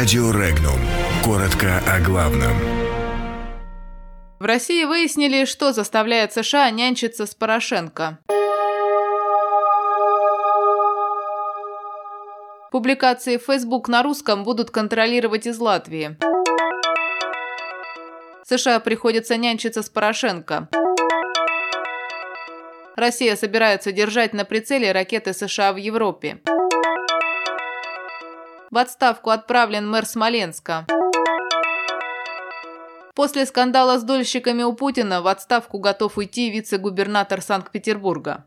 Радио 0.00 0.30
Регнум. 0.30 0.80
Коротко 1.22 1.78
о 1.86 2.00
главном. 2.00 2.54
В 4.38 4.44
России 4.46 4.84
выяснили, 4.84 5.44
что 5.44 5.74
заставляет 5.74 6.32
США 6.32 6.70
нянчиться 6.70 7.26
с 7.26 7.34
Порошенко. 7.34 8.18
Публикации 12.70 13.36
в 13.36 13.42
Facebook 13.42 13.88
на 13.88 14.02
русском 14.02 14.42
будут 14.42 14.70
контролировать 14.70 15.46
из 15.46 15.58
Латвии. 15.58 16.16
США 18.46 18.80
приходится 18.80 19.36
нянчиться 19.36 19.82
с 19.82 19.90
Порошенко. 19.90 20.70
Россия 22.96 23.36
собирается 23.36 23.92
держать 23.92 24.32
на 24.32 24.46
прицеле 24.46 24.92
ракеты 24.92 25.34
США 25.34 25.74
в 25.74 25.76
Европе. 25.76 26.40
В 28.70 28.78
отставку 28.78 29.30
отправлен 29.30 29.90
мэр 29.90 30.06
Смоленска. 30.06 30.86
После 33.16 33.44
скандала 33.44 33.98
с 33.98 34.04
дольщиками 34.04 34.62
у 34.62 34.74
Путина 34.74 35.22
в 35.22 35.26
отставку 35.26 35.80
готов 35.80 36.16
уйти 36.16 36.50
вице-губернатор 36.50 37.42
Санкт-Петербурга. 37.42 38.44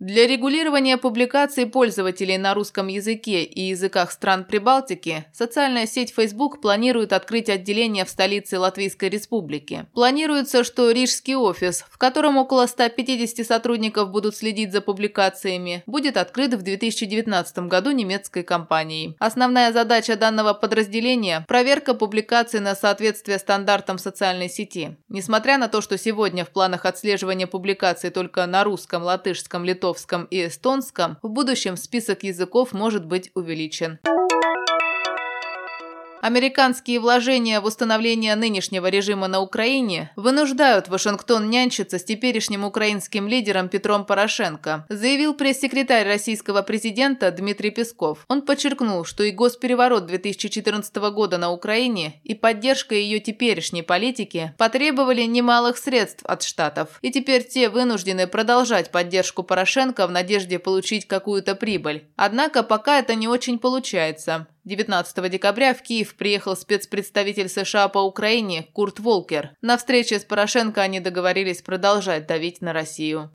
Для 0.00 0.26
регулирования 0.26 0.96
публикаций 0.96 1.66
пользователей 1.66 2.38
на 2.38 2.54
русском 2.54 2.86
языке 2.86 3.44
и 3.44 3.64
языках 3.64 4.12
стран 4.12 4.46
Прибалтики 4.46 5.26
социальная 5.30 5.86
сеть 5.86 6.14
Facebook 6.16 6.62
планирует 6.62 7.12
открыть 7.12 7.50
отделение 7.50 8.06
в 8.06 8.08
столице 8.08 8.58
Латвийской 8.58 9.10
Республики. 9.10 9.84
Планируется, 9.92 10.64
что 10.64 10.90
рижский 10.90 11.34
офис, 11.34 11.84
в 11.90 11.98
котором 11.98 12.38
около 12.38 12.64
150 12.64 13.46
сотрудников 13.46 14.08
будут 14.10 14.34
следить 14.34 14.72
за 14.72 14.80
публикациями, 14.80 15.82
будет 15.84 16.16
открыт 16.16 16.54
в 16.54 16.62
2019 16.62 17.58
году 17.68 17.90
немецкой 17.90 18.42
компанией. 18.42 19.16
Основная 19.18 19.70
задача 19.70 20.16
данного 20.16 20.54
подразделения– 20.54 21.44
проверка 21.46 21.92
публикаций 21.92 22.60
на 22.60 22.74
соответствие 22.74 23.38
стандартам 23.38 23.98
социальной 23.98 24.48
сети. 24.48 24.96
Несмотря 25.10 25.58
на 25.58 25.68
то, 25.68 25.82
что 25.82 25.98
сегодня 25.98 26.46
в 26.46 26.52
планах 26.52 26.86
отслеживания 26.86 27.46
публикаций 27.46 28.08
только 28.08 28.46
на 28.46 28.64
русском, 28.64 29.02
латышском, 29.02 29.62
литовском, 29.62 29.89
литовском 29.90 30.24
и 30.24 30.46
эстонском, 30.46 31.18
в 31.22 31.28
будущем 31.28 31.76
список 31.76 32.22
языков 32.22 32.72
может 32.72 33.06
быть 33.06 33.30
увеличен. 33.34 33.98
Американские 36.20 37.00
вложения 37.00 37.60
в 37.60 37.64
установление 37.64 38.34
нынешнего 38.34 38.88
режима 38.88 39.26
на 39.26 39.40
Украине 39.40 40.12
вынуждают 40.16 40.88
Вашингтон 40.88 41.48
нянчиться 41.48 41.98
с 41.98 42.04
теперешним 42.04 42.64
украинским 42.64 43.26
лидером 43.26 43.70
Петром 43.70 44.04
Порошенко, 44.04 44.84
заявил 44.90 45.32
пресс-секретарь 45.32 46.06
российского 46.06 46.60
президента 46.60 47.30
Дмитрий 47.30 47.70
Песков. 47.70 48.26
Он 48.28 48.42
подчеркнул, 48.42 49.06
что 49.06 49.22
и 49.22 49.30
госпереворот 49.30 50.04
2014 50.04 50.94
года 51.10 51.38
на 51.38 51.52
Украине, 51.52 52.20
и 52.22 52.34
поддержка 52.34 52.94
ее 52.94 53.18
теперешней 53.18 53.82
политики 53.82 54.52
потребовали 54.58 55.22
немалых 55.22 55.78
средств 55.78 56.22
от 56.24 56.42
Штатов, 56.42 56.98
и 57.00 57.10
теперь 57.10 57.48
те 57.48 57.70
вынуждены 57.70 58.26
продолжать 58.26 58.90
поддержку 58.90 59.42
Порошенко 59.42 60.06
в 60.06 60.10
надежде 60.10 60.58
получить 60.58 61.08
какую-то 61.08 61.54
прибыль. 61.54 62.04
Однако 62.16 62.62
пока 62.62 62.98
это 62.98 63.14
не 63.14 63.26
очень 63.26 63.58
получается. 63.58 64.46
19 64.64 65.30
декабря 65.30 65.74
в 65.74 65.82
Киев 65.82 66.14
приехал 66.14 66.56
спецпредставитель 66.56 67.48
США 67.48 67.88
по 67.88 67.98
Украине 67.98 68.68
Курт 68.72 69.00
Волкер. 69.00 69.50
На 69.62 69.76
встрече 69.76 70.18
с 70.18 70.24
Порошенко 70.24 70.82
они 70.82 71.00
договорились 71.00 71.62
продолжать 71.62 72.26
давить 72.26 72.60
на 72.60 72.72
Россию. 72.72 73.30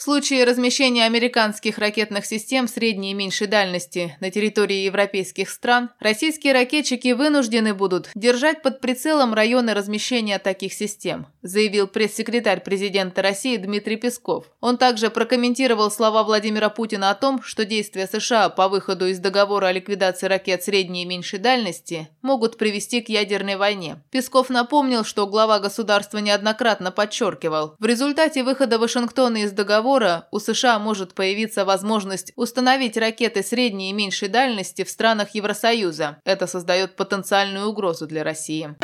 В 0.00 0.02
случае 0.02 0.44
размещения 0.44 1.04
американских 1.04 1.76
ракетных 1.76 2.24
систем 2.24 2.68
средней 2.68 3.10
и 3.10 3.14
меньшей 3.14 3.48
дальности 3.48 4.16
на 4.20 4.30
территории 4.30 4.78
европейских 4.78 5.50
стран, 5.50 5.90
российские 6.00 6.54
ракетчики 6.54 7.12
вынуждены 7.12 7.74
будут 7.74 8.08
держать 8.14 8.62
под 8.62 8.80
прицелом 8.80 9.34
районы 9.34 9.74
размещения 9.74 10.38
таких 10.38 10.72
систем, 10.72 11.26
заявил 11.42 11.86
пресс-секретарь 11.86 12.62
президента 12.62 13.20
России 13.20 13.58
Дмитрий 13.58 13.96
Песков. 13.96 14.46
Он 14.62 14.78
также 14.78 15.10
прокомментировал 15.10 15.90
слова 15.90 16.22
Владимира 16.22 16.70
Путина 16.70 17.10
о 17.10 17.14
том, 17.14 17.42
что 17.42 17.66
действия 17.66 18.06
США 18.06 18.48
по 18.48 18.70
выходу 18.70 19.06
из 19.06 19.18
договора 19.18 19.66
о 19.66 19.72
ликвидации 19.72 20.28
ракет 20.28 20.64
средней 20.64 21.02
и 21.02 21.06
меньшей 21.06 21.40
дальности 21.40 22.08
могут 22.22 22.56
привести 22.56 23.02
к 23.02 23.10
ядерной 23.10 23.56
войне. 23.56 24.02
Песков 24.10 24.48
напомнил, 24.48 25.04
что 25.04 25.26
глава 25.26 25.58
государства 25.58 26.16
неоднократно 26.16 26.90
подчеркивал, 26.90 27.74
в 27.78 27.84
результате 27.84 28.42
выхода 28.42 28.78
Вашингтона 28.78 29.42
из 29.42 29.52
договора 29.52 29.89
договора 29.90 30.28
у 30.30 30.38
США 30.38 30.78
может 30.78 31.14
появиться 31.14 31.64
возможность 31.64 32.32
установить 32.36 32.96
ракеты 32.96 33.42
средней 33.42 33.90
и 33.90 33.92
меньшей 33.92 34.28
дальности 34.28 34.84
в 34.84 34.90
странах 34.90 35.34
Евросоюза. 35.34 36.18
Это 36.24 36.46
создает 36.46 36.96
потенциальную 36.96 37.66
угрозу 37.66 38.06
для 38.06 38.22
России. 38.22 38.76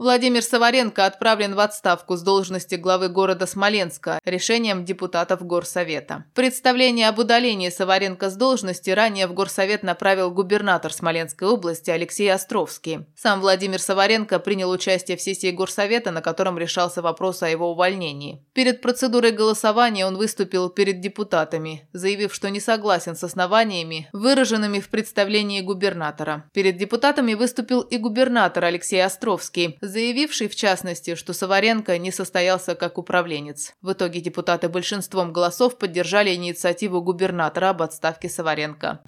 Владимир 0.00 0.42
Саваренко 0.42 1.04
отправлен 1.04 1.54
в 1.54 1.60
отставку 1.60 2.16
с 2.16 2.22
должности 2.22 2.76
главы 2.76 3.10
города 3.10 3.44
Смоленска 3.44 4.18
решением 4.24 4.86
депутатов 4.86 5.44
Горсовета. 5.46 6.24
Представление 6.34 7.10
об 7.10 7.18
удалении 7.18 7.68
Саваренко 7.68 8.30
с 8.30 8.34
должности 8.34 8.88
ранее 8.88 9.26
в 9.26 9.34
Горсовет 9.34 9.82
направил 9.82 10.30
губернатор 10.30 10.90
Смоленской 10.90 11.48
области 11.48 11.90
Алексей 11.90 12.32
Островский. 12.32 13.00
Сам 13.14 13.42
Владимир 13.42 13.78
Саваренко 13.78 14.38
принял 14.38 14.70
участие 14.70 15.18
в 15.18 15.20
сессии 15.20 15.50
Горсовета, 15.50 16.12
на 16.12 16.22
котором 16.22 16.56
решался 16.56 17.02
вопрос 17.02 17.42
о 17.42 17.50
его 17.50 17.72
увольнении. 17.72 18.42
Перед 18.54 18.80
процедурой 18.80 19.32
голосования 19.32 20.06
он 20.06 20.16
выступил 20.16 20.70
перед 20.70 21.02
депутатами, 21.02 21.86
заявив, 21.92 22.34
что 22.34 22.48
не 22.48 22.60
согласен 22.60 23.16
с 23.16 23.22
основаниями, 23.22 24.08
выраженными 24.14 24.80
в 24.80 24.88
представлении 24.88 25.60
губернатора. 25.60 26.48
Перед 26.54 26.78
депутатами 26.78 27.34
выступил 27.34 27.82
и 27.82 27.98
губернатор 27.98 28.64
Алексей 28.64 29.04
Островский, 29.04 29.76
заявивший 29.90 30.48
в 30.48 30.56
частности, 30.56 31.14
что 31.14 31.32
Саваренко 31.32 31.98
не 31.98 32.10
состоялся 32.10 32.74
как 32.74 32.98
управленец. 32.98 33.74
В 33.82 33.92
итоге 33.92 34.20
депутаты 34.20 34.68
большинством 34.68 35.32
голосов 35.32 35.76
поддержали 35.78 36.34
инициативу 36.34 37.02
губернатора 37.02 37.70
об 37.70 37.82
отставке 37.82 38.28
Саваренко. 38.28 39.00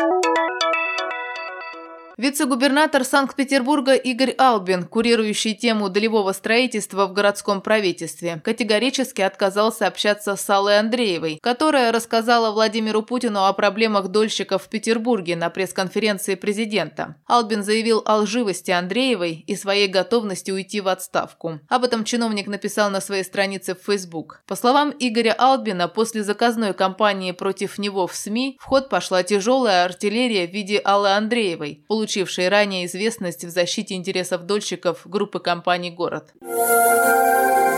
Вице-губернатор 2.23 3.05
Санкт-Петербурга 3.05 3.95
Игорь 3.95 4.37
Албин, 4.39 4.85
курирующий 4.85 5.57
тему 5.57 5.89
долевого 5.89 6.31
строительства 6.31 7.07
в 7.07 7.13
городском 7.13 7.61
правительстве, 7.61 8.41
категорически 8.45 9.23
отказался 9.23 9.89
общаться 9.89 10.37
с 10.37 10.49
Аллой 10.49 10.79
Андреевой, 10.79 11.41
которая 11.43 11.91
рассказала 11.91 12.53
Владимиру 12.53 13.03
Путину 13.03 13.45
о 13.45 13.53
проблемах 13.53 14.07
дольщиков 14.07 14.63
в 14.63 14.69
Петербурге 14.69 15.35
на 15.35 15.51
пресс-конференции 15.51 16.37
президента. 16.37 17.17
Албин 17.27 17.65
заявил 17.65 18.05
о 18.07 18.19
лживости 18.19 18.71
Андреевой 18.71 19.43
и 19.45 19.57
своей 19.57 19.89
готовности 19.89 20.53
уйти 20.53 20.81
в 20.81 20.87
отставку. 20.87 21.59
Об 21.69 21.83
этом 21.83 22.05
чиновник 22.05 22.47
написал 22.47 22.89
на 22.91 23.01
своей 23.01 23.25
странице 23.25 23.75
в 23.75 23.85
Facebook. 23.85 24.45
По 24.47 24.55
словам 24.55 24.95
Игоря 24.97 25.35
Албина, 25.37 25.89
после 25.89 26.23
заказной 26.23 26.73
кампании 26.73 27.33
против 27.33 27.79
него 27.79 28.07
в 28.07 28.15
СМИ 28.15 28.59
в 28.61 28.65
ход 28.65 28.89
пошла 28.89 29.25
тяжелая 29.25 29.85
артиллерия 29.85 30.47
в 30.47 30.53
виде 30.53 30.79
Аллы 30.79 31.11
Андреевой, 31.15 31.85
получившей 31.89 32.12
ранее 32.49 32.87
известность 32.87 33.45
в 33.45 33.51
защите 33.51 33.95
интересов 33.95 34.45
дольщиков 34.45 35.01
группы 35.05 35.41
компаний 35.41 35.91
«Город». 35.91 36.33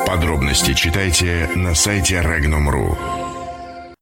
Подробности 0.07 0.75
читайте 0.75 1.49
на 1.55 1.75
сайте 1.75 2.17
Regnum.ru. 2.17 3.24